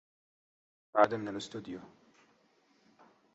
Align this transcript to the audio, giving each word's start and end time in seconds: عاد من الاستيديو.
عاد 0.95 1.13
من 1.13 1.27
الاستيديو. 1.27 1.79